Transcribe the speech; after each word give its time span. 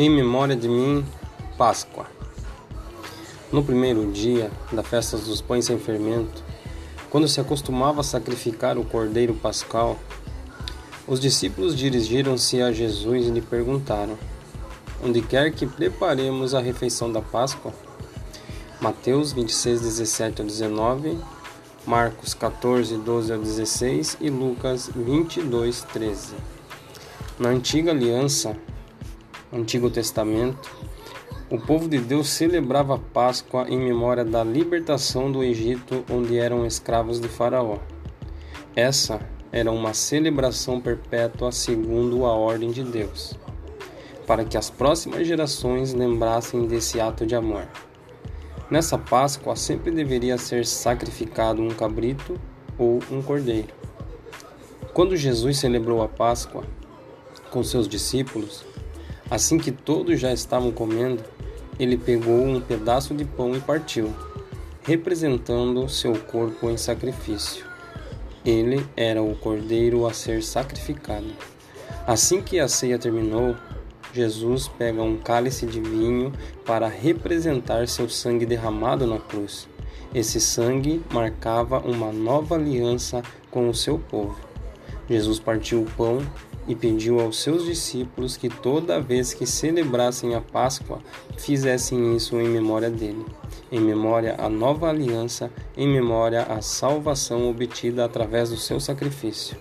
Em 0.00 0.08
memória 0.08 0.54
de 0.54 0.68
mim, 0.68 1.04
Páscoa. 1.56 2.06
No 3.50 3.64
primeiro 3.64 4.12
dia 4.12 4.48
da 4.70 4.84
festa 4.84 5.16
dos 5.16 5.40
pães 5.40 5.64
sem 5.64 5.76
fermento, 5.76 6.40
quando 7.10 7.26
se 7.26 7.40
acostumava 7.40 8.02
a 8.02 8.04
sacrificar 8.04 8.78
o 8.78 8.84
cordeiro 8.84 9.34
pascal, 9.34 9.98
os 11.04 11.18
discípulos 11.18 11.74
dirigiram-se 11.74 12.62
a 12.62 12.70
Jesus 12.70 13.26
e 13.26 13.30
lhe 13.30 13.40
perguntaram: 13.40 14.16
Onde 15.04 15.20
quer 15.20 15.50
que 15.50 15.66
preparemos 15.66 16.54
a 16.54 16.60
refeição 16.60 17.10
da 17.10 17.20
Páscoa? 17.20 17.74
Mateus 18.80 19.32
26, 19.32 19.80
17 19.80 20.42
a 20.42 20.44
19, 20.44 21.18
Marcos 21.84 22.34
14, 22.34 22.96
12 22.98 23.32
a 23.32 23.36
16 23.36 24.18
e 24.20 24.30
Lucas 24.30 24.88
22, 24.94 25.82
13. 25.92 26.36
Na 27.36 27.48
antiga 27.48 27.90
aliança, 27.90 28.56
Antigo 29.52 29.88
Testamento, 29.88 30.70
o 31.50 31.58
povo 31.58 31.88
de 31.88 31.98
Deus 31.98 32.28
celebrava 32.28 32.96
a 32.96 32.98
Páscoa 32.98 33.66
em 33.66 33.78
memória 33.78 34.22
da 34.22 34.44
libertação 34.44 35.32
do 35.32 35.42
Egito, 35.42 36.04
onde 36.10 36.38
eram 36.38 36.66
escravos 36.66 37.18
de 37.18 37.28
Faraó. 37.28 37.78
Essa 38.76 39.18
era 39.50 39.72
uma 39.72 39.94
celebração 39.94 40.78
perpétua 40.78 41.50
segundo 41.50 42.26
a 42.26 42.32
ordem 42.34 42.70
de 42.70 42.84
Deus, 42.84 43.34
para 44.26 44.44
que 44.44 44.58
as 44.58 44.68
próximas 44.68 45.26
gerações 45.26 45.94
lembrassem 45.94 46.66
desse 46.66 47.00
ato 47.00 47.24
de 47.24 47.34
amor. 47.34 47.66
Nessa 48.70 48.98
Páscoa 48.98 49.56
sempre 49.56 49.90
deveria 49.90 50.36
ser 50.36 50.66
sacrificado 50.66 51.62
um 51.62 51.70
cabrito 51.70 52.38
ou 52.76 52.98
um 53.10 53.22
cordeiro. 53.22 53.72
Quando 54.92 55.16
Jesus 55.16 55.56
celebrou 55.56 56.02
a 56.02 56.08
Páscoa 56.08 56.64
com 57.50 57.64
seus 57.64 57.88
discípulos, 57.88 58.62
Assim 59.30 59.58
que 59.58 59.70
todos 59.70 60.18
já 60.18 60.32
estavam 60.32 60.72
comendo, 60.72 61.22
ele 61.78 61.96
pegou 61.96 62.42
um 62.44 62.60
pedaço 62.60 63.14
de 63.14 63.24
pão 63.24 63.54
e 63.54 63.60
partiu, 63.60 64.14
representando 64.82 65.88
seu 65.88 66.18
corpo 66.18 66.70
em 66.70 66.76
sacrifício. 66.76 67.66
Ele 68.44 68.84
era 68.96 69.22
o 69.22 69.34
cordeiro 69.36 70.06
a 70.06 70.12
ser 70.14 70.42
sacrificado. 70.42 71.26
Assim 72.06 72.40
que 72.40 72.58
a 72.58 72.66
ceia 72.66 72.98
terminou, 72.98 73.54
Jesus 74.14 74.66
pega 74.66 75.02
um 75.02 75.18
cálice 75.18 75.66
de 75.66 75.80
vinho 75.80 76.32
para 76.64 76.88
representar 76.88 77.86
seu 77.86 78.08
sangue 78.08 78.46
derramado 78.46 79.06
na 79.06 79.18
cruz. 79.18 79.68
Esse 80.14 80.40
sangue 80.40 81.02
marcava 81.12 81.80
uma 81.80 82.10
nova 82.10 82.54
aliança 82.54 83.22
com 83.50 83.68
o 83.68 83.74
seu 83.74 83.98
povo. 83.98 84.38
Jesus 85.08 85.38
partiu 85.38 85.82
o 85.82 85.90
pão 85.96 86.22
e 86.68 86.74
pediu 86.74 87.18
aos 87.18 87.40
seus 87.40 87.64
discípulos 87.64 88.36
que 88.36 88.50
toda 88.50 89.00
vez 89.00 89.32
que 89.32 89.46
celebrassem 89.46 90.34
a 90.34 90.40
Páscoa, 90.40 91.00
fizessem 91.38 92.14
isso 92.14 92.38
em 92.38 92.46
memória 92.46 92.90
dele, 92.90 93.24
em 93.72 93.80
memória 93.80 94.36
à 94.38 94.48
nova 94.48 94.90
aliança, 94.90 95.50
em 95.76 95.88
memória 95.88 96.42
à 96.42 96.60
salvação 96.60 97.48
obtida 97.48 98.04
através 98.04 98.50
do 98.50 98.56
seu 98.56 98.78
sacrifício. 98.78 99.56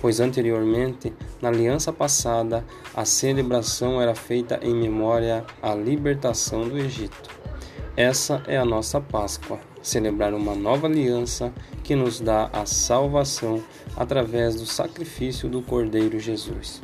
Pois 0.00 0.18
anteriormente, 0.18 1.12
na 1.40 1.48
aliança 1.48 1.92
passada, 1.92 2.64
a 2.94 3.04
celebração 3.04 4.00
era 4.00 4.14
feita 4.14 4.58
em 4.62 4.74
memória 4.74 5.44
à 5.62 5.74
libertação 5.74 6.66
do 6.68 6.78
Egito. 6.78 7.45
Essa 7.96 8.42
é 8.46 8.58
a 8.58 8.64
nossa 8.64 9.00
Páscoa, 9.00 9.58
celebrar 9.82 10.34
uma 10.34 10.54
nova 10.54 10.86
aliança 10.86 11.50
que 11.82 11.96
nos 11.96 12.20
dá 12.20 12.50
a 12.52 12.66
salvação 12.66 13.64
através 13.96 14.56
do 14.56 14.66
sacrifício 14.66 15.48
do 15.48 15.62
Cordeiro 15.62 16.20
Jesus. 16.20 16.82